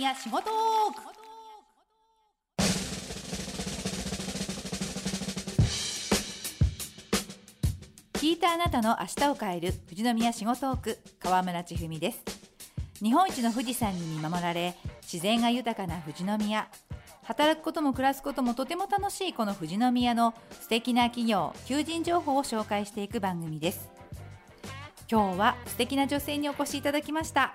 [0.00, 1.02] 富士宮仕事トーク
[8.18, 12.22] 聞いたあなたの明日を変える富士宮仕事トーク川村千文です。
[13.02, 16.68] 日本一の富士山に見守られ自然が豊かな富士宮。
[17.24, 20.32] 働くことも暮らすこともとても楽しいこの富士宮の
[20.62, 23.90] 素敵な企業求人情報を紹介していく番組です。
[25.10, 27.54] 今日は素敵な女性にお越しいただきました。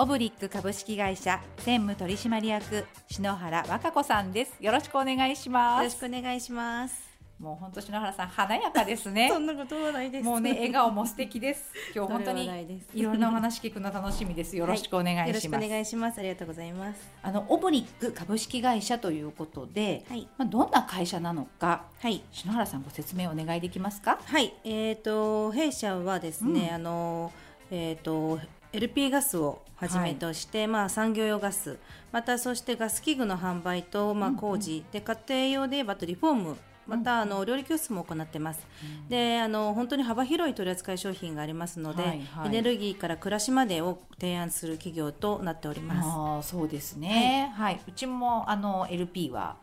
[0.00, 7.08] オブリック株式会社専務取締役篠原和歌子さんですよろしくお願いしますよろしくお願いします。
[7.40, 10.24] もう本当篠原さん華やかですね そんなことはないです。
[10.24, 12.48] もうね笑顔も素敵です今日本当に
[12.94, 16.20] いろんなお話聞くの楽しみですよろしくお願いします、よろしくお願いします。
[16.20, 17.10] ありがとうございます。
[17.20, 20.28] あのオブリック株式会社ということで、はい。
[20.38, 22.22] まあ、どんな会社なのかはい。
[22.30, 24.20] 篠原さんご説明お願いできますか？
[24.24, 24.54] はい。
[24.62, 27.32] えっ、と弊社はですね、うんあの
[27.72, 28.38] えっ、と
[28.72, 31.78] LP ガスをはじめとして、まあ産業用ガス、
[32.12, 34.34] またそしてガス器具の販売とまあうん。
[34.34, 36.56] うん工事、で家庭用で言えばあとリフォーム。
[36.86, 38.66] またあの料理教室も行ってます。
[39.10, 42.48] で、あの本当に幅広い取り扱い商品がありますので、はいはい。
[42.48, 46.08] エネルギーから暮らしまでを提案する企業となっております。
[46.08, 47.52] ああそうですね。
[47.56, 49.56] はい、うちもあの LP は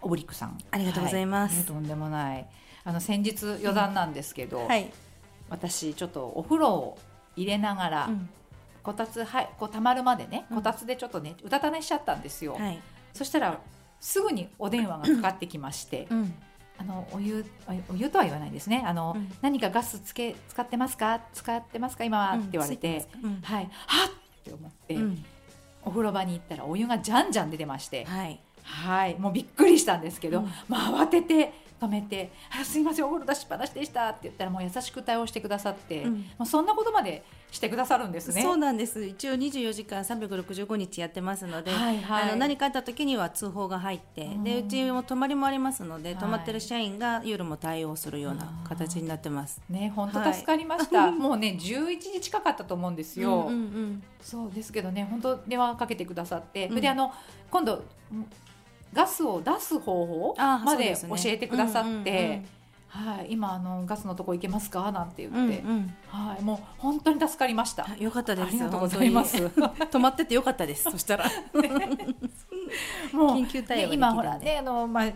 [0.00, 0.58] オブリックさん。
[0.72, 1.58] ありがとうございます。
[1.58, 1.64] はい。
[1.66, 2.48] とんでもない。
[2.84, 4.90] あの先日余談なんですけど、はい。
[5.50, 6.98] 私ちょっとお風呂を
[7.36, 8.28] 入れながら、うん
[8.82, 10.56] こたつはいこう溜まるまでねうん。
[10.56, 12.80] こたつでちょっとねうたた寝しちゃったんですよ、はい。
[13.12, 13.58] そしたら
[14.00, 16.34] すぐにお電話がかかってきまして、うん。
[16.78, 18.82] あのお湯おお湯とは言わないですね。
[18.84, 19.30] あの、うん。
[19.42, 21.20] 何かガスつけ使ってますか？
[21.32, 22.04] 使ってますか？
[22.04, 23.40] 今は、って言われて、うん。
[23.42, 23.70] はい。
[23.86, 24.10] はっ！
[24.10, 25.24] って思って、うん。
[25.84, 28.40] お風呂場に行ったらお湯がじゃんじゃん出てまして、はい。
[28.64, 29.18] はい。
[29.18, 30.46] もうびっくりしたんですけど、うん。
[30.68, 36.12] まあ、慌てて止めてあ「すいませんお風呂出しっぱなしでした」って言ったらもう優しく対応してくださって、うん。
[36.38, 38.42] もうそんなことまでしてくださるんですね。
[38.42, 39.04] そうなんです。
[39.04, 42.22] 一応24時間365日やってますので、はいはい。
[42.24, 44.66] あの何かあった時には通報が入って、でうん。
[44.66, 46.18] うちも泊まりもありますので、はい。
[46.18, 49.60] 泊まってる社員が夜も対応するような形になってます。
[49.68, 50.34] ね本当はい。
[50.34, 56.80] 助かりました、もうね11時近かったと思うんですよ、うんうんそうですけどね本当電話かけてくださって、うん。
[56.80, 57.12] であの
[57.50, 57.82] 今度
[58.92, 62.46] ガスを出す方法あまで教えてくださって、うんうんうん
[62.92, 64.92] はい、今あのガスのとこ行けますか？
[64.92, 67.86] なんて言うんって、うんはい、もう本当に助かりました。
[67.86, 68.48] あよかったです。
[68.48, 69.48] ありがとうございます。
[69.48, 70.90] 本当に泊まっててよかったです。
[70.90, 71.24] そしたら
[73.14, 75.12] もう緊急対応ができるんで今ほらねあのまあ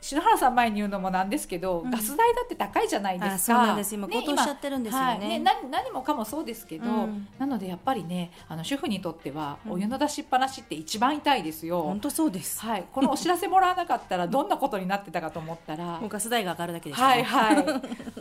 [0.00, 1.90] 篠原さん前に言うのもなんですけど、うん。
[1.90, 3.34] ガス代だって高いじゃないですか。
[3.34, 3.94] あそうなんです。
[3.94, 5.18] 今ね高騰しちゃってるんですよはい。
[5.18, 5.38] ね。
[5.38, 7.26] 何何もかもそうですけど、うん。
[7.38, 9.72] なのでやっぱりねあの主婦にとってはうん。
[9.72, 11.82] お湯の出しっぱなしって一番痛いですよ。
[11.82, 12.60] 本当そうです。
[12.60, 15.98] はい、このお知らせもらわなかったら どんなことになってたかと思ったら。
[15.98, 17.56] もうガス代が上がるだけです、はいはい。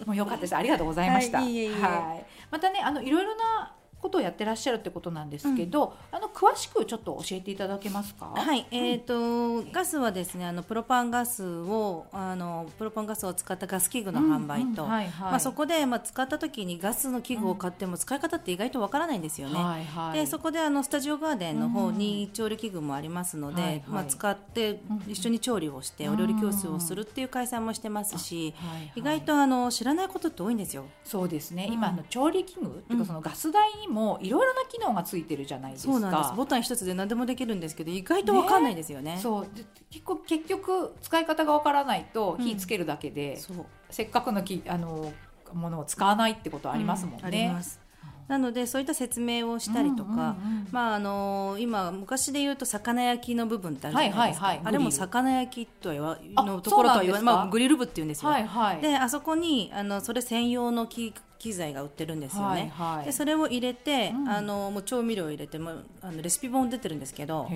[0.06, 0.56] もう良かったです。
[0.56, 1.82] ありがとうございました、はいいえいえ。
[1.82, 2.26] はい。
[2.52, 8.28] またねあのいろいろなことをやってらっしゃるってことなんですけど、あの詳しくちょっと教えていただけますか？
[8.36, 14.84] はい、えっ、と、ガスはですね、あのプロパンガスを、あのプロパンガスを使ったガス器具の販売と。
[14.84, 14.94] うんうん。
[14.94, 15.32] はいはい。
[15.32, 19.56] まあ、そこで、まあ、使った時にガスの器具を買っても使い方って意外とわからないんですよね。
[19.56, 20.20] はいはい。
[20.20, 23.84] でそこであのスタジオガーデンの方に調理器具もありますので、はいはい。
[23.88, 25.12] まあ、使ってうん。
[25.12, 26.14] 一緒に調理をしてうん。
[26.14, 28.92] お料理教室をするっていう開催もしてますし、はいはい。
[28.96, 30.86] 意外とあの知らないことって多いんですよ。
[31.04, 31.74] そうですね、うん。
[31.74, 33.00] 今あの調理器具っていううん。
[33.00, 36.34] かそのガス台にもいろいろな機能がついてるじゃないですか。
[36.36, 39.20] ボタン一つで何でもできるんですけど意外とわかんないですよね。
[39.22, 39.48] そう。
[39.56, 42.46] で結構結局使い方がわからないとうん。
[42.46, 43.66] 火つけるだけで、そう。
[43.90, 45.14] せっかくのきあの
[45.54, 47.22] ものを使わないってことありますもんね。
[47.24, 47.80] うあります。
[48.28, 54.68] なのでそういった説明をしたりとか、うんうんうんまああの今昔で言うと魚焼きの部分ってあるじゃないですか、はいはいはい。
[54.68, 57.36] あれも魚焼きとはのところとは言わなんですか。
[57.38, 58.82] まあグリル部って言うんですよ、はいはい。
[58.82, 61.14] であそこにあのそれ専用の機
[61.46, 63.06] 機材が売ってるんですよね、はいはい。
[63.06, 64.30] でそれを入れて、うん。
[64.30, 67.48] あのもう調味料を入れてもうあのレシピ本出てるんですけど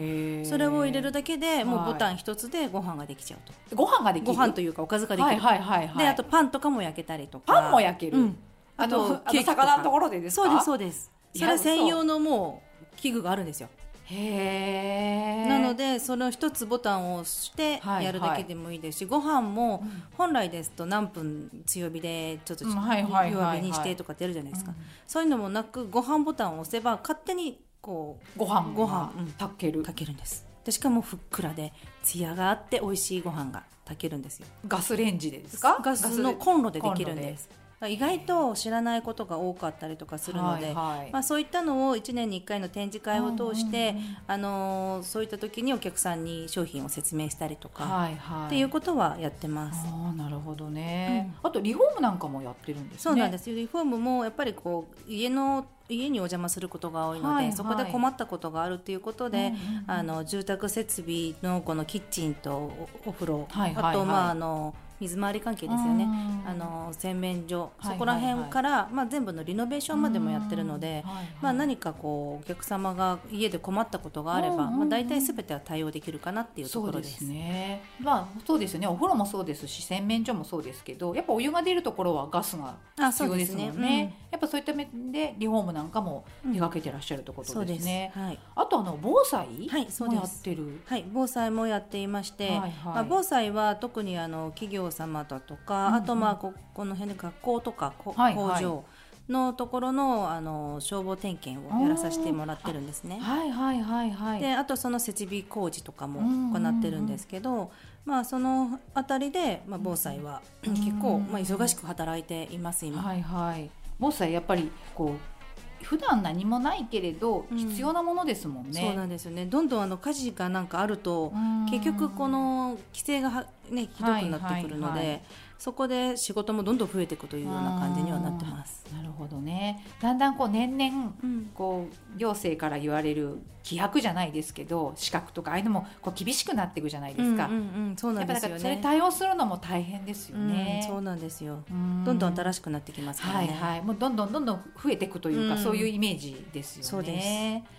[0.43, 3.39] それを入れるだけでもうはいボタン一つでご飯ができちゃう
[3.71, 4.31] と、ご飯ができる？
[4.31, 5.97] ご飯というかおかずができる、はいはいはいはい。
[5.97, 7.45] であとパンとかも焼けたりとか。
[7.51, 8.17] パンも焼ける。
[8.19, 8.37] うん。
[8.77, 9.43] あのあとか。
[9.43, 10.43] 魚のところでですか？
[10.43, 11.11] そうですそうです。
[11.35, 12.61] それ専用のも
[12.93, 13.69] う器具があるんですよ。
[14.11, 20.03] なのでその一つボタンを押してはいやるだけでもいいですし、ご飯もうん。
[20.17, 24.77] 本来ですと何分強火でちょっと弱火にしてとかってやるじゃないですか、うん。
[25.07, 29.27] そういうのもなくご飯ボタンを押せば勝手にこご飯ご飯うん。
[29.33, 29.81] 炊ける。
[29.81, 29.83] う。
[29.83, 30.45] 炊けるんです。
[30.65, 31.71] でしかもふっくらで
[32.03, 34.47] ツヤがあって美味しいご飯が炊けるんですよ。
[34.67, 35.79] ガスレンジでですか？
[35.83, 37.49] ガスのコンロでできるんです
[37.87, 41.11] 意外と知らないことが多かったりとかするので、はいはい。
[41.11, 44.17] まあ、そういったのを1年に1回の展示会を通して、うんうんうん。
[44.27, 48.47] あのーそういった時にお客さんに商品を説明したりとか、はいはい。
[48.47, 49.87] っていうことはやってます。
[49.87, 52.99] ああなるほどね、あとリフォームなんかもやってるんですね。
[52.99, 57.53] そうなんですすリフォームもやっぱりこう家の家にお邪魔することが多いので、はいはい。
[57.53, 59.83] そこで困ったことがあるっていうことで、うんうんうん。
[59.87, 63.95] あの住宅設備のこのキッチンとおお風呂、はいはいはい。
[63.95, 66.49] あとまああの水回り関係ですよね、うん。
[66.49, 71.03] あの洗面所、そこら辺から、まあ、全部のリノベーションまでもやってるので、
[71.41, 77.19] まあ、何かこうお客様が家で困ったことがあれば、まあ、大体すべては対応できるかなっていうところです。
[77.19, 77.81] すね。
[77.99, 78.87] まあそうですよね。
[78.87, 83.67] お風呂もそうですし、洗面所もそうですけど、やっぱお湯が出るところはガスがあ必要ですもんね。
[83.67, 84.15] そうですね。
[84.31, 88.11] やっぱそういった面でリフォームなんかも手掛けてらっしゃるところですね。
[88.15, 88.39] はい。
[88.55, 90.81] あとあの防災もやってる。
[90.85, 92.71] はい、防災もやっていまして、はいはい。
[92.85, 98.85] まあ、防災は特にあの企業様だとか、うんうんあとまあここの辺で学校とかこはいはい工場
[99.29, 103.19] のところのあの消防点検をやらさせてもらってるんですね。
[103.19, 104.39] はいはいはいはい。
[104.39, 107.71] であとその設備工事とかもうんうんうん行ってるんですけど、
[108.05, 113.01] まあ、そのあたりで、まあ、防災はうん結構、まあ、忙しく働いています今。
[113.01, 113.69] はいはい。
[113.99, 115.38] 防災やっぱりこう
[115.83, 117.57] 普段何もないけれどうん。
[117.57, 118.81] 必要なものですもんね。
[118.81, 119.45] そうなんですよね。
[119.45, 121.33] どんどんあの火事がなんかあると
[121.69, 125.21] 結局この規制がは、ね、ひどくなってくるので、はいはいはい
[125.59, 128.85] そこで仕事もどんどん増えていくというような感じにはなってます。
[128.95, 129.83] なるほどね。
[130.01, 137.47] だんだんこう年々うんこう行政から言われる規約じゃないですけど資格とかああいうのもこう厳しくなっていくじゃないですか。
[137.47, 138.59] うんうんうんそうなんですよね。
[138.59, 140.79] それ対応するのも大変ですよね。
[140.83, 141.57] うんそうなんですよ。
[141.69, 143.47] うんどんどん新しくなってきますからね。
[143.47, 146.87] はいはい、もうどんどんどんどん増えていくというか、うんそういうイメージですよね。
[146.87, 147.78] そうですはあ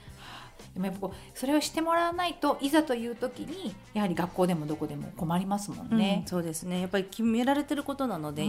[0.74, 6.24] でもやっぱこうそれをしてもらわないといざという時にやはり学校でもどこでも困りますもんうんね。
[6.26, 6.80] そうですね。
[6.80, 8.46] やっぱり決められてることなので、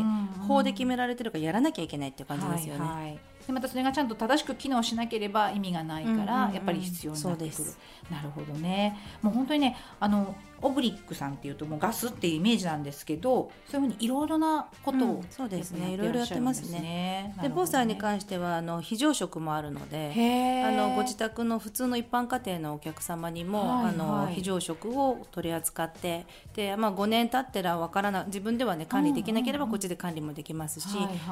[0.48, 2.82] 法で決められてるからやらなきゃいけないっていう感じですよね。
[2.82, 7.72] はいはいでまたそれがちゃんと正しく機能しなければ意味がないから、うんうんうんやっぱり必要になってくる
[8.12, 15.92] なるほどねもう本当にねあのオブリックさんっていうともうガスっていうイメージなんですけどそういうふうにいろいろなことを、うんそうですね。
[15.92, 16.68] いろいろやってますね。
[16.68, 17.36] ですね。
[17.42, 20.12] で防災にし関してはあの非常食もあるので。
[20.14, 30.88] てあのご自宅の普通の一般家庭のお客様にも、はいあのはい非常食を取り扱ってで、まあ、5年経ってらわからな自分では、ね、管理できなければこっちで管理もできますし、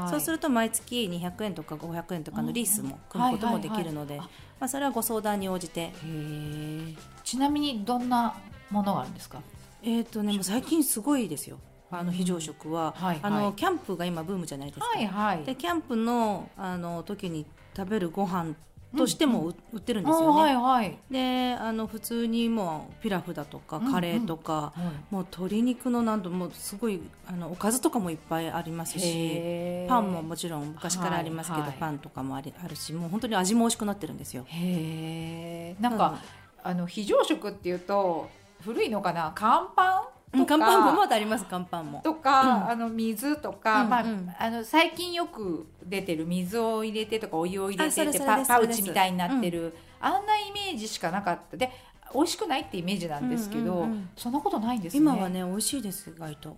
[0.09, 4.19] そうすると毎月200円とか500円とかのリースも組むこともできるので、
[4.59, 5.93] まあ、それはご相談に応じて、
[7.23, 8.35] ちなみにどんな
[8.69, 9.41] ものがあるんですか？
[9.81, 11.59] えーとね、もう最近すごいですよ。
[11.91, 13.19] あの非常食は、はいはい。
[13.23, 14.85] あのキャンプが今ブームじゃないですか。
[14.85, 15.43] はいはい。
[15.43, 17.45] でキャンプのあの時に
[17.75, 18.53] 食べるご飯
[18.97, 20.41] としても売売ってるんですよね。
[20.41, 20.97] はいはい。
[21.11, 25.13] であの普通にもうピラフだとかカレーとか、はい。
[25.13, 31.77] もう鶏肉のなんともうすごいあのおかずとかもいっぱいありますしパンももちろん昔からありますけど、はいはい。
[31.79, 34.45] パンとかもありあるしもう本当に味も美味しくなってるんですよ。
[34.47, 36.19] へえなんか、
[36.63, 38.29] あの非常食っていうと
[38.61, 39.31] 古いのかな？
[39.35, 40.01] 乾パン？
[40.31, 42.01] 乾パンもまだあります乾パンも。
[42.03, 42.69] とか、うん。
[42.69, 44.33] あの水とか、まあうんうん。
[44.37, 51.57] あの最近よく出てる水を入れてとかお湯を入れてってパパウチみたいになってる、あんなイメージしかなかった。
[51.57, 51.69] で
[52.13, 54.09] 美味しくないってイメージなんですけど、うんうんうん。
[54.15, 54.99] そんなことないんですね。
[54.99, 56.57] 今はね美味しいです意外と。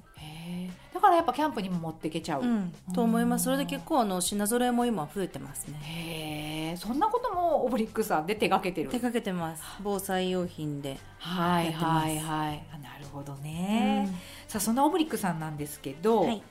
[0.93, 3.45] だからやっぱキャンプにも持っていけちゃう、うん、と思います。
[3.45, 5.79] それで結構あの品揃えも今増えてますね。
[5.81, 8.89] へえそんなこともオブリックさんで手掛けてる。
[8.89, 9.63] 手掛けてます。
[9.83, 10.97] 防災用品で。
[11.17, 12.63] はいはいはい。
[12.73, 14.09] あなるほどね、
[14.47, 16.43] さあそんなオブリックさんなんですけど、はい。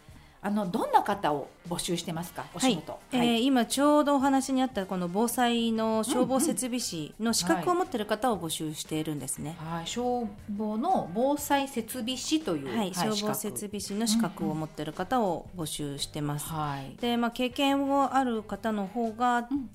[0.43, 2.47] あのどんな方を募集してますか？
[2.55, 9.55] お仕事、えー今ちょうどお話にあったこの防災の消防設備士の資格を持っている方を募集しているんですね。
[9.59, 16.47] はい、消防の防災設備士という、はい、消防設備士の資格を持っている方を募集してます。
[16.47, 16.97] はい。
[16.99, 19.69] で、まあ経験をある方の方がん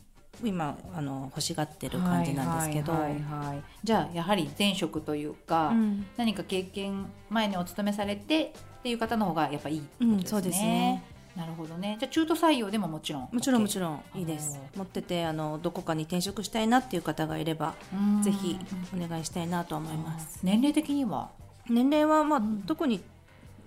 [0.43, 10.07] 今あの欲しがってる感じなんですけど、はいはいはいはいじゃあやはり前職というか、うん何か経験前にお勤めされてっていう方の方がやっぱいいですね。
[10.07, 11.03] うんそうですね
[11.35, 11.97] なるほどね。
[11.99, 13.29] じゃあ中途採用でももちろん。
[13.29, 14.77] もちろんもちろんいいでおすー。
[14.77, 18.57] 持っててあのどこかに転職したいなっていう方がいればうんぜひ
[18.95, 20.39] お願いしたいなと思います。
[20.43, 21.29] 年齢的には、
[21.69, 23.01] 年齢はまあ、うん特に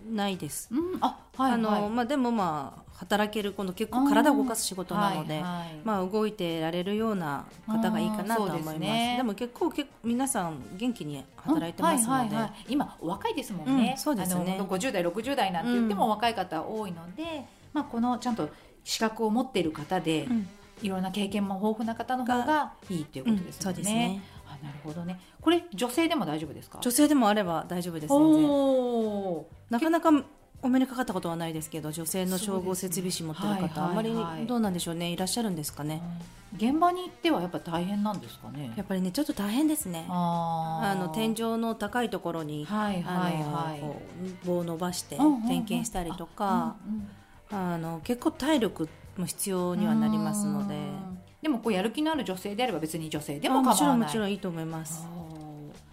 [0.09, 0.69] ないです。
[0.71, 1.88] うん、あはいあのはい。
[1.88, 8.79] まあでもまあ働けるこの結構体を動かす仕事なので、はいはいまあ動いてられるような方がいいかなとは思います。
[8.81, 9.15] ですね。
[9.19, 12.53] でも結構結構皆さん元気に働いてますので、うんはいはいはい。
[12.69, 14.57] 今お若いですもんね、うんそうですね。
[14.59, 18.49] あの50代60代なんて言っても若い方多いので、まあ、このちゃんと
[18.85, 20.49] 資格を持っている方で、うん。
[20.83, 23.75] いろんな経験も豊富な方の方がいいということですそう。
[23.75, 24.23] ですね。
[24.62, 25.21] あなるほどね。
[25.41, 26.79] これ女性でも大丈夫ですか？
[26.81, 30.25] 女性でもあれば大丈夫です全なかなか
[30.61, 35.11] お目にかかったことはないですけど女性の消防設備士持ってる方、ねあんまりはいはいはいどうなんでしょうね。
[35.11, 36.03] いらっしゃるんですかね、
[36.57, 38.73] 現場に行ってはやっぱ大変なんですかね？
[38.77, 40.07] やっぱりねちょっと大変ですね。
[40.09, 44.03] あの天井の高いところに、はいはいあのはいこ
[44.45, 45.49] う棒を伸ばしてうんうんうん。
[45.49, 47.09] 点検したりとか、うんうん
[47.50, 50.75] あの結構体力も必要にはなりますので。
[50.75, 54.07] うんでもこうやる気のある女性であれば別に女性でもあもちろん構わない。
[54.09, 55.07] もちろんいいと思います。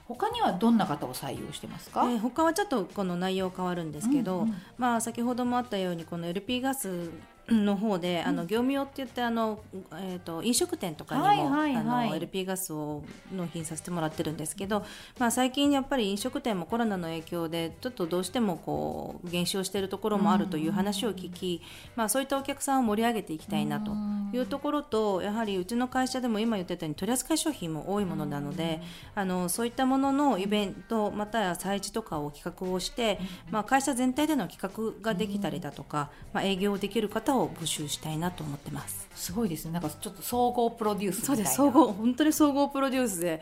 [0.08, 4.56] 他にはどんな方を採用してますか、えー他はちょっとこの内容変わるんですけど、うんうん。
[4.78, 7.10] まあ、先ほどもあったようにこの LP ガス
[7.50, 9.60] の方で、あの業務用って言ってあの、
[9.94, 11.76] えー、と飲食店とかにも、はいはいはい。
[11.76, 14.84] あの LP ガスを納品させてもらってるんですけど、
[15.20, 21.62] まあ、最近やっぱり飲食店もコロナの影響でちょっとどうしてもこう減少しているところもあるという話を聞き、
[21.96, 23.92] まあ、そういったお客さんを盛り上げていきたいなと
[24.34, 28.82] いうところとやはりうちの会社でも今言ってたように取り扱い商品も多いものなので、
[29.14, 33.20] あのそういったもののイベントまたは催事とかを企画をして、
[33.52, 39.08] まあ、会社全体での企画ができたりだとか、まあ、営業できる方を募集したいなと思ってます。
[39.16, 39.72] すごいですね。
[39.72, 41.56] なんかちょっと総合プロデュースそうです。
[41.56, 43.42] 総合本当に総合プロデュースで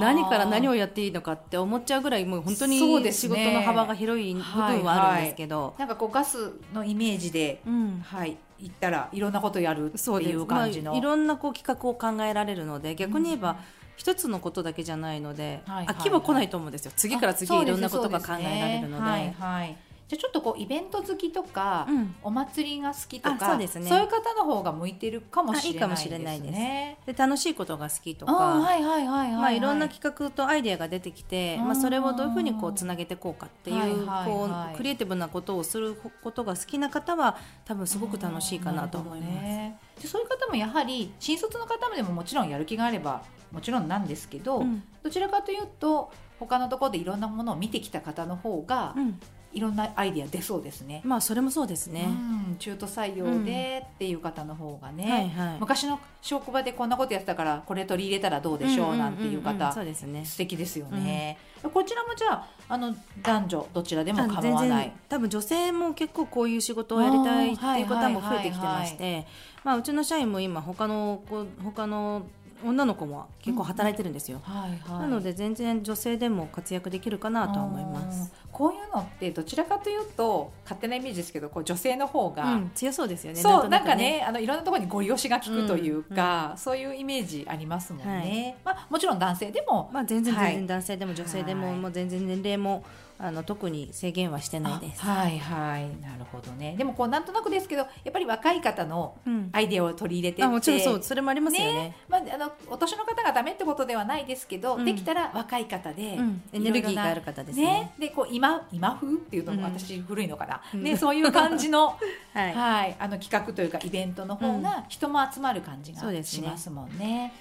[0.00, 8.00] 何から何をやっていいのかって思っちゃうぐらいもう本当そうに仕事の幅が広い部分はあるんですけど、なんかこうガスのイメージで、うん。
[8.04, 8.36] はい。
[8.60, 13.58] 行ったらいろんなことやるっていう感じの、まあ、いろんなこう企画を考えられるので逆に言えば、
[13.96, 16.92] 一つのことだけじゃないので、はいはい飽きは来ないと思うんですよ。
[16.96, 18.96] 次から次あへいろんなことが考えられるので。
[18.96, 22.14] そうすねはいはいじゃあちょっとこうイベント好きとか、うん。
[22.22, 23.86] お祭りが好きとあかそうですね。
[23.86, 26.16] いう方の方が向いてるかもしれないですね。
[26.26, 34.26] あいいかもしれないで楽しいことが好きとあか、はいはいはいはい、まあ、いろんな企画とアイデアが出てきて、まあ、それをどういうふうにこうつなげていこうかっていう,、はいはいはい。
[34.26, 39.30] こうクリエイティブなことをすることが好きな方は多分すごく楽しいかなと思います。
[39.32, 44.82] ね、でそういう方もやはり新卒の方でももちろんやる気があればもちろんなんですけど、うん。
[45.02, 49.20] どちらかというと他のところでいろんなものを見てきた方の方が、うん
[49.54, 51.00] いろんなアイディア出そうですね。
[51.04, 52.06] まあそれもそうですね。
[52.08, 55.60] うん、中途採用でっていう方の方がね、はいはい。
[55.60, 60.24] 昔の職場でこんなことやってたからこれ取り入れたらどうでしょうなんていうんんんん方そうですね。
[60.24, 61.38] 素敵ですよね、
[61.72, 69.26] こちらもじゃああの男女どちらでもあ構わない多分女性も結構こういう仕事をやりたいっていう方も増えてきてまして、
[69.62, 72.26] まあうちの社員も今他の子他の
[72.64, 74.40] 女の子も結構働いてるんですよ。
[74.42, 75.00] はいはい。
[75.00, 78.32] なので全然女性でも活躍できるかなとは思います。
[78.52, 83.40] こういうのってどちらかというと勝手なイメージですけどこう女性の方が、うん、強そうですよね。
[83.40, 90.52] そうとなんかねあのいろんなところにご利用しが効くというか、うんそういうイメージありますもんね、まあ、もちろん男性でも、まあ全然はい。
[90.52, 91.76] 全然男性でも女性でも、はい。
[91.76, 92.84] もう全然年齢も
[93.18, 95.02] あの特に制限はしてないです。
[95.04, 95.88] あはいはい。
[96.02, 96.74] なるほどね。
[96.76, 99.50] でもこうなんとなくですけどやっぱり若い方のうん。
[99.52, 100.44] アイデアを取り入れてって。
[100.44, 101.02] あもちろんそう。
[101.02, 101.96] それもありますよね。
[102.08, 104.84] まあ、あのお年の方がダメってことではないですけど、うん。
[104.84, 107.64] できたら若い方で、うん、エネルギーがある方ですね。
[107.64, 107.92] ね。
[107.98, 109.64] でこう今今風っていうのもうん。
[109.64, 110.82] 私古いのかな、うん。
[110.82, 111.96] ね、そういう感じの,
[112.34, 112.52] はい。
[112.52, 117.32] はい、あの企画というかイベントの方が人も集まる感じがしますもんね。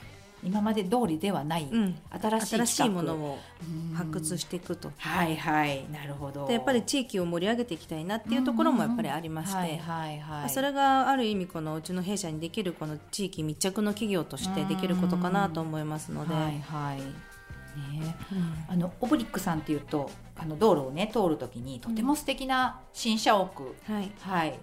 [0.45, 1.95] 今まで通りではない、うん。
[2.21, 4.91] 新しい新しいものをうん発掘していくと。
[4.97, 5.85] はいはい。
[5.91, 6.47] なるほど。
[6.47, 16.97] でやっぱり地域を盛り上げていきたいなっていうところもやっぱりありまして、はいはいはい、それがある意味このうちの弊社にできるこの地域密着の企業としてできることかなと思いますので、はいはい。
[16.97, 18.15] ね。
[18.31, 18.73] うん。
[18.73, 24.59] あのオブリックさんっていうとあの道路をね通るときにとても素敵な新社屋、はい、はい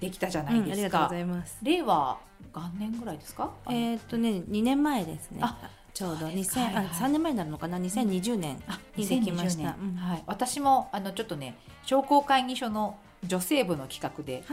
[0.00, 1.20] できたじゃなうんあいですかりがとうござ。
[1.20, 1.58] います。
[1.62, 2.18] 令和
[2.54, 3.50] 元年ぐらいですか？
[3.68, 5.38] えーっとね2年前ですね。
[5.42, 5.56] あ
[5.94, 9.62] ちょうどそうです2000、はいはいあ3年前になるのかな？2020年あにできました。
[9.62, 10.22] 2020年うんはい。
[10.26, 14.44] 私もあのちょっとね商工会議所の女性部の企画で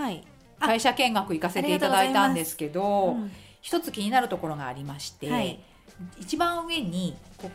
[0.59, 5.59] 会社見学行かせていただいたんですけど、うん一つ気になるところがありまして、はい
[6.19, 7.51] 一番上にこう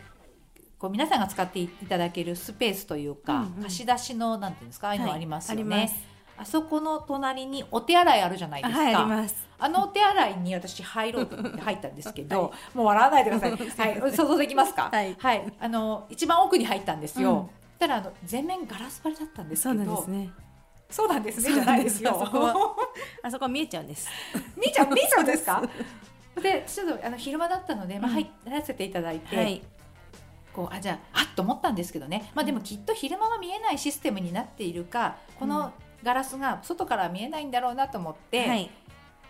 [0.77, 4.87] こう皆さんが使っていただけるスペースというか、うんうん貸し出しのなんていうんですか？
[4.89, 5.89] ああいうのはいありますよね。
[6.41, 8.81] あそこの隣にお手洗いあるじゃないですか。
[8.81, 9.47] あはいあります。
[9.59, 13.99] あのお手洗いに私入ろうと思って入ったんですけど、はもう笑わないでください。
[14.01, 14.89] はい、想像できますか？
[14.91, 17.31] はいあの一番奥に入ったんですよ。
[17.33, 20.29] うんただあの全面ガラス張りだったんですけど、そうなんですね。
[20.89, 22.11] そうなんですねじゃないですよ。
[23.23, 24.07] あそこ見えちゃうんです。
[24.55, 25.63] 見ちゃう 見ちゃうんですか？
[26.39, 29.61] でちょっとあの昼間だったので、まあうん入らせていただいて、はい。
[30.53, 32.29] こうあじゃああっと思ったんですけどね。
[32.35, 35.71] まあでもきっと昼間は見えないシステムになっているか、この
[36.03, 38.47] ガラスが外からは見えないんだろうなと思って。
[38.47, 38.69] はい。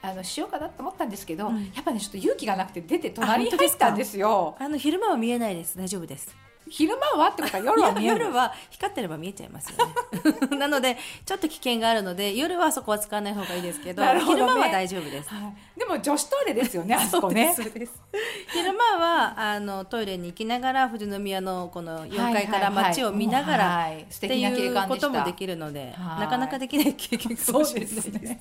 [0.03, 4.55] あのしようかなと思ったんですけど、うんやっぱねちょっと勇気がなくて出て隣に入ったんですよ。
[4.57, 5.77] あの昼間は見えないです。
[5.77, 6.35] 大丈夫です。
[6.69, 8.23] 昼間はってことは夜は見える。
[8.23, 9.85] 夜は光ってれば見えちゃいますよ
[10.51, 10.57] ね。
[10.57, 14.21] なのでちょっと危険があるので夜はそこは使わない方がいいですけど、ね。
[14.21, 15.29] 昼間は大丈夫です。
[15.29, 15.39] は
[15.75, 15.79] い。
[15.79, 17.53] でも女子トイレですよね あそこね。
[18.53, 28.39] 昼間はあのトイレに行きながら富士宮のこの4階から街を見ながら、はいはいっていうこともできるので、はいなかなかできない経験かもしれないですね。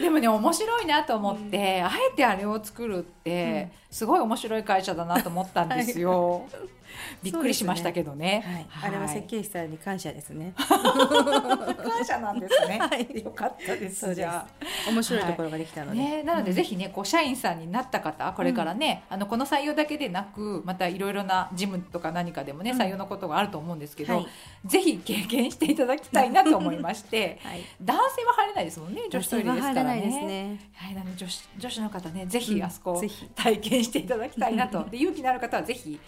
[0.00, 6.46] でもね面白いなと思って、あえてあれを作るって、すごい面白い会社だなと思ったんですよ、
[7.22, 8.66] びっくりしましたけどね。
[8.80, 10.52] はい、あれは設計士さんに感謝ですね。
[10.56, 13.22] 感謝なんですね、はい。
[13.22, 14.14] よかったです。
[14.14, 14.46] じゃ
[14.88, 22.80] 面白いところができたあので、ね、なのでぜひねこう社員さんになった方これからね、あのこの採用だけでなくまたいろいろな事務とか何かでもね、うん。
[22.80, 24.26] 採用のことがあると思うんですけど、はい。
[24.66, 27.38] ぜひ経験していただきたいなと思いまして。
[27.44, 30.00] はい、男性は入れないですもんね女子トイレですからね。
[30.00, 30.60] ね。
[30.74, 32.44] はい、なので女子女子の方ねぜうん。
[32.44, 33.26] ひあそこぜひ。
[33.34, 35.98] 体験していただきたいなと、で勇気のある方はぜひ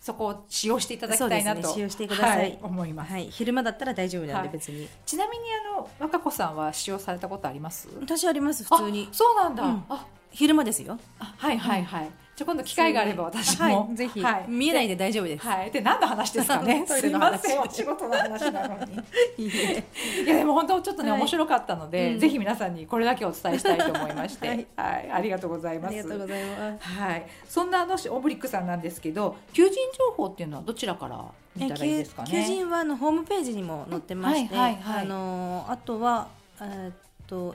[0.00, 2.58] そこを使用していただきたいなと、ね使用してください。
[2.60, 4.48] は思います、はい、昼間だったら大丈夫なんはい。
[4.48, 4.88] で別に。
[5.04, 5.44] ちなみに
[5.76, 7.88] あの若子さんは使用されたことあります？
[8.00, 9.08] 私あります普通に。
[9.10, 9.14] あ。
[9.14, 9.84] そうなんだ、うん。
[9.88, 10.98] あ昼間ですよ。
[11.18, 14.44] あはいはいはい、じゃあ今度機会があれば私も、はい、ぜひ、はい。
[14.46, 15.46] 見えないで大丈夫です。
[15.46, 16.84] はい、で何の話ですかね？
[16.86, 17.32] すいレの話。
[17.32, 17.60] ません。
[17.60, 18.92] お仕事の話なのに。
[19.38, 19.84] いいえ。
[20.22, 21.20] いやでも本当ちょっとね、はい。
[21.20, 22.20] 面白かったので、うん。
[22.20, 25.88] ぜひ皆さんにこれだけお伝えしたいと思いまして、は はいい、ありがとうございます。
[25.88, 26.88] ありがとうございます。
[26.88, 31.24] はい、そんなあのオブリックさんなんですけど、求人情報っていうのはどちらから
[31.56, 32.30] 見たらいいですかね？
[32.30, 36.28] 求人はあのホームページにも載ってまして、あのあとは
[36.60, 36.92] えーっ
[37.26, 37.54] と、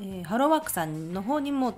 [0.00, 1.74] えーハローワークさんの方にも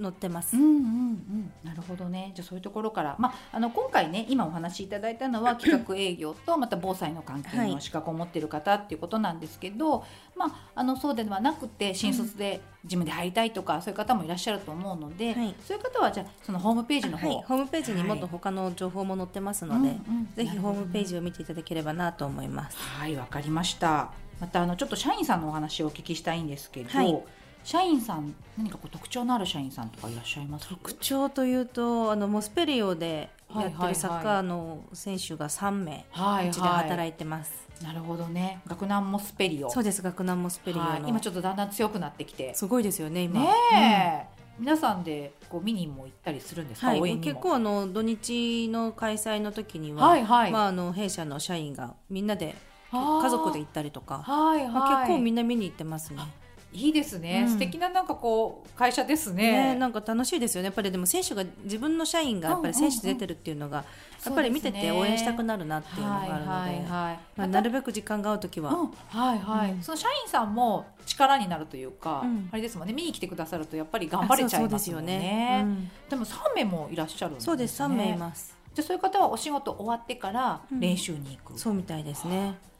[0.00, 0.56] 載ってます。
[0.56, 2.32] うんうんうん、なるほどね。
[2.34, 10.04] じゃあそういうところから、まああの今回ね今お話しいただいたのは 企画営業とまた防災の関係の資格を持っている方っていうことなんですけど、
[10.36, 22.76] まああのそうではなくて新卒で事務で入りたいとか、そういう方もいらっしゃると思うので、はいそういう方はじゃあそのホームページの方、はい、ホームページにもっと他の情報も載ってますので、うんうんぜひホームページジを見ていただければなと思います。
[22.76, 24.12] はい、わかりました。
[24.40, 27.22] またあのちょっと社員さんのお話をお聞きしたいんですけど、はい
[27.66, 30.68] 社員さん何かこう特徴のある社員さんとかいらっしゃいます？
[30.68, 37.10] 特徴というとあのモスペリオでやってるサッカーの選手が3名はいうちで働い。
[37.10, 37.52] いてます。
[37.82, 38.60] なるほどね。
[38.68, 39.70] 学南モスペリオ。
[39.70, 42.54] そうです学南モスペリオの、はい今ちょっとだんだん強くなってきて。
[42.54, 43.40] すごいですよね今。
[43.40, 44.26] ねえ、
[44.60, 46.86] 皆さんでこう見にも行ったりするんですか？
[46.86, 47.16] はい。
[47.18, 50.52] 結構あの土日の開催の時には、はいはい。
[50.52, 52.54] まあ、あの弊社の社員がみんなで
[52.92, 54.68] 家族で行ったりとか、はいはい。
[54.68, 56.20] まあ、結構みんな見に行ってますね。
[56.76, 57.52] いいですね、うん。
[57.52, 59.72] 素敵ななんかこう会社ですね。
[59.72, 60.66] ねなんか楽しいですよね。
[60.66, 63.84] やっぱりでも選手が自分の社員がやっぱり選手で出てるっていうのが、
[64.24, 67.48] やっぱり見てて応援したくなるなっていうのがあるので、はいはいはい。
[67.48, 69.82] なるべく時間が合う時は、うん、はいはい、うん。
[69.82, 72.48] その社員さんも力になるというか、うん。
[72.52, 72.92] あれですもんね。
[72.92, 75.62] 見に来てくださるとやっぱり頑張れちゃいますよね。
[75.64, 75.90] うん。
[76.10, 77.46] でも3名もいらっしゃるんですね。
[77.46, 77.82] そうです。
[77.82, 78.56] 3名います。
[78.74, 82.38] じゃあそういう方はお仕事終わってからうん練習に行く、そうみたいですね。
[82.38, 82.75] はあ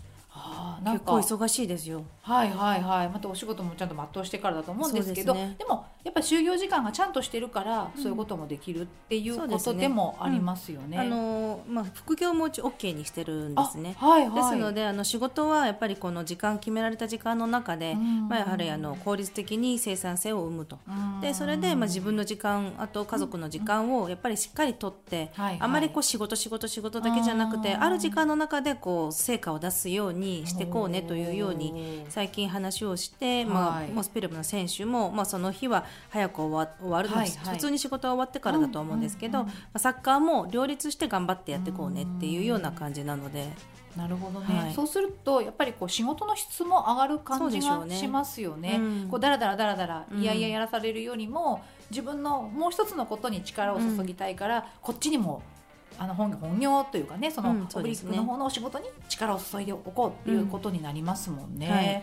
[0.83, 1.17] なんか。
[1.17, 2.05] 結構忙しいですよ。
[2.23, 3.09] はいはいはい。
[3.09, 5.57] またお仕事もちゃんと全うしてからだと思うんですけどですね。
[5.59, 8.03] でもやっぱり就業時間がちゃんとしてるから、うん。
[8.03, 10.99] そういうこともできるっていうことでもありますよね。
[10.99, 13.97] あのまあ、副業もうち OK にしてるんですね。
[14.01, 18.29] あはいはい、ですのであの仕事はやっぱりこの時間決められた時間の中で、うん。
[18.29, 20.79] まあ、やはりあの効率的に生産性を生むと。
[20.89, 21.21] うん。
[21.21, 25.57] でそれでまあ自分の時間あと家族の時間をやっぱりしっかりとって、はいはい。
[25.61, 33.85] あまりこう仕事仕事仕事だけじゃなくてある時間の中でこう成果を出すようにしてこうねというように最近話をして、まはい。
[33.87, 37.55] あ、モスピルムの選手も、まあ、その日は早く終わ終わるの、はいはい。
[37.55, 39.55] 普通に仕事は終わってからだと思うんですけど、うんうんうん。
[39.57, 43.49] まあ、サッカーも両立して頑張ってやっていこうねっていうような感じなので。
[43.97, 44.75] なるほどね、はい。
[44.75, 48.77] そうするとやっぱりこう仕事の質も上がる感じがしますよね。
[48.79, 49.09] うん。
[49.09, 50.21] こうだらだらだらだらうん。
[50.21, 55.43] いやいややらされるよりも、自分のもう一つのことに力を注ぎたいから、こっちにも
[55.99, 61.67] あの本本業というかねその、うんそオブリックの方のお仕事に力を注いでおこうっていうことになりますもんね。
[61.67, 62.03] うんはい。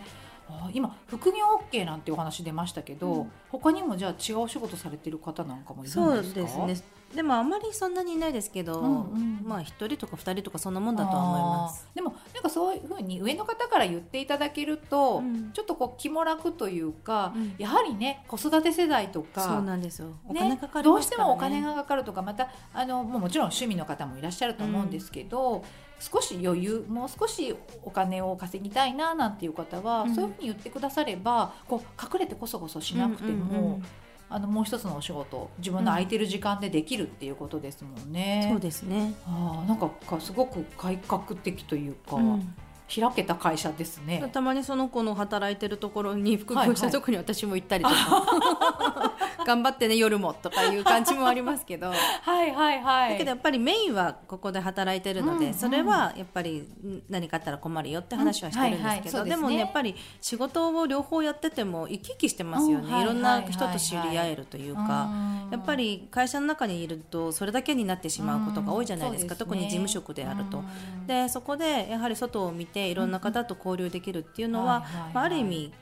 [0.49, 1.37] あ今副業
[1.71, 3.31] OK なんてお話出ましたけど、うん。
[3.49, 6.47] 他にもじゃあ違うお仕事されてる方なんかもいるんですか？
[6.47, 9.39] そうですねでもあんまりそんなにいないですけど、うんうん。
[9.43, 11.87] まあ一人とか二人とかそんなもんだとは思います。
[11.93, 15.51] でもなんかそういうふうに上の方から言っていただけると、うん。
[15.51, 17.55] ちょっとこう気も楽というか、うん。
[17.57, 20.13] やはりね子育て世代とかそうなんですよ。
[20.27, 21.09] おね金かかりどうし。
[21.09, 25.63] てもお金がかかるとかまたあのもうもちろん趣味の方もいらっしゃると思うんですけど、
[25.99, 30.15] 少し余裕もう少しお金を稼ぎたいななんていう方は、うん。
[30.15, 33.85] そういうふうに言ってくださればこう隠れてこそこそしなくても、うんうんうん
[34.33, 38.47] あのもう一つのお仕事自分の空いてる時間でできるっていうことですもんね。
[38.51, 39.13] そうですね。
[39.27, 42.55] あーなんかかすごく改革的というか、うん
[42.87, 44.29] 開けた会社ですね。
[44.31, 49.13] たまにその子の働いてるところに副業したところに私も行ったりとか、
[49.45, 51.89] 頑張ってね夜もとかいう感じもありますけど。
[51.89, 53.11] はいはいはい。
[53.13, 56.67] だけどやっぱりメインはここで働いてるので、うんそれはやっぱり
[57.09, 58.85] 何かあったら困るよって話はしてるんですけど、うん。
[58.85, 59.11] はいはい。
[59.11, 59.29] そうですね。
[59.29, 65.49] でもねやっぱり仕事を両方やってても生き生きしてますよね、うんはいいろんな人と知り合えるというか、うん。
[65.51, 69.45] やっぱり会社の中にいるとそれだけになってしまうことが多いじゃないですか、すね。
[69.45, 70.59] 特に事務職であると。
[70.59, 70.61] う
[71.03, 71.07] ん。
[71.07, 75.73] でそこでやはり外を見ていろんな方と交流できるっていうのは、まあ、ある意味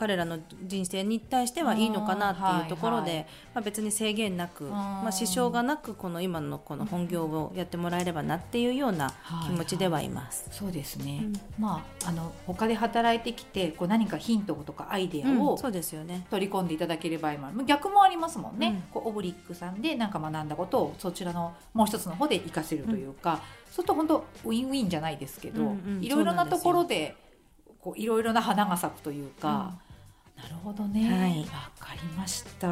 [0.00, 3.26] 彼らの人生に対してはいいのかなっていうところで、うんはいはい。
[3.56, 9.12] まあ、別に制限なく、まあ、支障がなくこの今のこの本業をやってもらえればなっていうような
[9.44, 10.48] 気持ちではいます。
[10.52, 11.20] そうですね、
[11.58, 11.62] うん。
[11.62, 16.26] まああの他で働いてきてこう何かヒントとかアイデアをうんそうですよね。
[16.30, 18.82] 取り込んでいただける場合もある逆もありますもんね、うん。
[18.92, 27.16] こうオブリックさんで何か学んだことをそちらのもう一つの方で活かせるというか、そうすると本当ウィンウィンじゃないですけど、いろいろなところで
[27.80, 29.78] こういろいろな花が咲くというか、
[30.42, 31.10] なるほどね。
[31.10, 31.44] わ、はい。
[31.78, 32.68] かりました。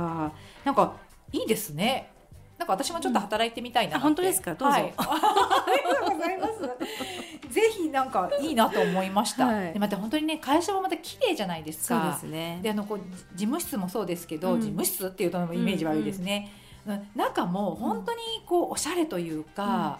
[0.64, 0.94] なんか
[1.32, 2.12] いいですね。
[2.58, 4.54] なんか私もちょっと働いてみたいなって、あ本当ですか？
[4.54, 4.74] どうぞ。
[4.74, 7.52] はい、 ありがとうございます。
[7.54, 9.72] ぜひなんかいいなと思いました、はい。
[9.72, 12.58] でまた本当にね会社もまた綺麗じゃないですそうかですね。
[12.62, 12.98] であのこう
[13.34, 14.60] 事務室もそうですけど、うん。
[14.60, 19.98] 事務室っていうとイメージ悪いですね、うん中も本当にこうおしゃれというか、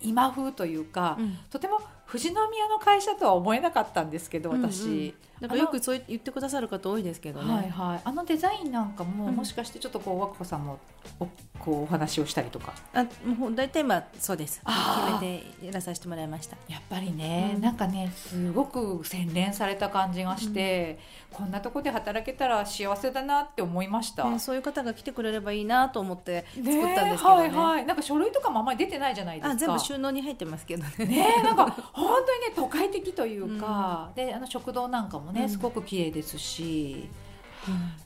[0.00, 1.36] 今風というか、うん。
[1.50, 4.70] とても富士宮の会社とは思えなかったんですけどうんうん。
[4.70, 9.36] 私、なんかよくそう言ってくださる方多いですけどね、はいはい、あのデザインなんかも、うん。
[9.36, 10.78] もしかしてちょっとこう若子さんも
[11.18, 11.26] お
[11.58, 12.74] こうお話をしたりとか。
[12.92, 14.60] あもう大体まあそうです。
[14.60, 16.56] 決めてやらさせてもらいました。
[16.68, 17.62] やっぱりね、うん。
[17.62, 20.98] なんかねすごく洗練された感じがして、
[21.32, 24.28] こんなとこで働けたら幸せだなって思いました。
[24.28, 27.42] ねそういう方が来てくれればいいなと思って作ねったんですけどね。
[27.42, 29.52] はいはい、なんか書類とかもあんまり出てないじゃないですか。
[29.54, 31.06] あ全部収納に入ってますけどね。
[31.06, 35.48] ねなんか本当にね都会的というか、であの食堂なんかもね、うん。
[35.48, 37.08] すごく綺麗ですし、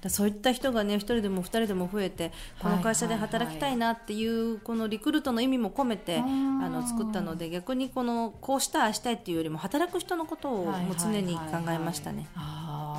[0.01, 12.27] だそういった人がね一人でも二人でも増えてこの会社で働きたいなっていうこのリクルートの意味も込めて、うんあの作ったので逆にこのこうしたいああしたいっていうよりも働く人のことをもう常に考えましたね。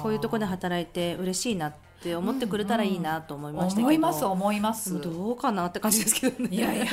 [0.02, 5.02] こういうところで働いて嬉しいなって思ってくれたらいいなと思いましたけど、思います思います。
[5.02, 6.50] どうかなって感じですけどね。
[6.56, 6.86] いやいや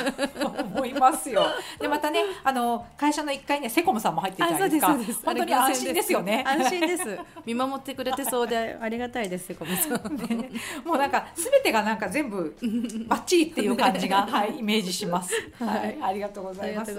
[0.73, 1.43] 思いますよ。
[1.79, 5.25] でまたねあの会社の1階にはセコムさんも入ってるじゃないですか。
[5.25, 6.43] 本当に安心ですよね。
[6.47, 7.17] 安心です。
[7.45, 9.91] 見守ってくれてそうでありがたいです、コミさん。
[10.85, 12.55] もうなんかすべてがなんか全部
[13.07, 15.33] バッチリっていう感じが はいイメージします。
[15.59, 16.93] はい、ありがとうごあざいます。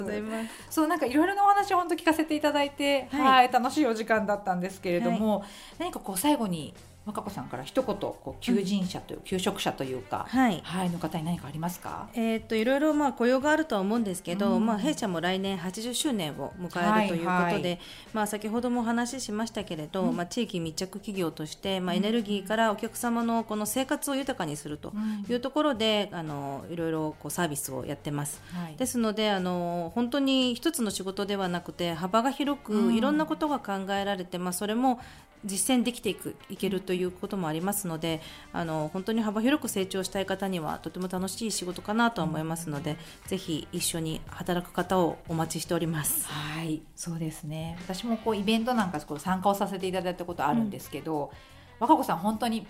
[0.71, 5.45] そうなんかいろいろなお話を本当聞かせていただいて、は、はいい楽しいお時間だったんですけれども、
[5.79, 6.75] 何かこう最後に
[7.07, 10.61] 若子さんから一言こう求人者という、求職者というか、はい。
[10.65, 12.09] はいの方に何かありますか？
[12.15, 14.65] えー、といろいろまあ雇用があるとは思うんですけど、うん。
[14.67, 17.79] まあ、弊社も来年80周年を迎えるということで、はいはい。
[18.15, 20.17] まあ、先ほどもお話ししましたけれど、うん。
[20.17, 24.93] まあ、地域密着企業として、まあ、エネルギーからお客様のこの生活を豊かにすると
[25.29, 28.41] いうところで、あのいろいろこうサービスをやってます。
[28.55, 28.77] はい。
[28.77, 32.95] ですのであの本当に一つの仕事ではなくて幅が広く、うん。
[32.95, 35.01] いろんなことが考えられて、まあ、それも
[35.45, 38.21] 実践できていくいけるということもありますので
[38.53, 46.27] あの本当に幅広く成長したい方にはとても楽しい仕事かなとは思いますので、ぜひ一緒に働く方をお待ちしております。
[46.27, 47.77] はい、そうですね。
[47.81, 51.31] 私もこうイベントなんか参加をさせていただいたことあるんですけど、
[51.79, 52.67] 若子さん本当に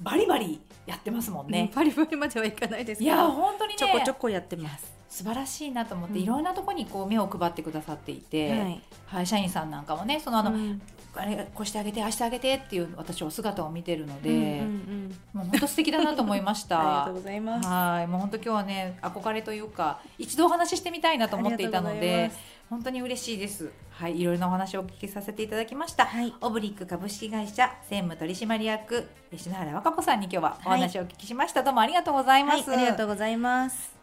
[0.00, 1.70] バリバリやってますもんね。
[1.74, 4.92] パリパリまではいかないですいや本当にねちょこちょこやってます。
[5.08, 10.82] 素晴らしいなと思って、うんいろんなところにこう目を配ってくださっていて、はいはい、社員さんなんかもねそのあの、うん
[11.16, 17.14] あれこうしてあげてああしてあげてっていう私お姿を見てるので、うんうんうんもう本当素敵だなと思いまし ありがたとう。
[17.14, 17.68] ございます。
[17.68, 22.30] はい、もう本当今日はね憧れというか一度お話ししてみたいなと思っていたので
[22.70, 23.70] 本当に嬉しいです。
[23.90, 26.06] はい、いろいろなお話をお聞きさせていただきました。
[26.06, 31.62] はいオブリック株式会社専務取締役篠原和歌子さんに今日はお話をお聞きしました。
[31.62, 32.70] どうもありがとうございます。
[32.70, 33.94] はい、ありがとうございます。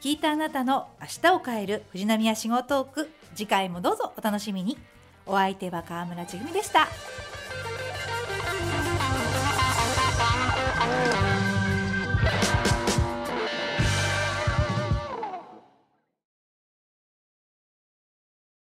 [0.00, 4.76] 聞いたあなたの明日を変える富士宮仕事トーク次回もどうぞお楽しみに
[5.26, 6.88] お相手は川村千文でした。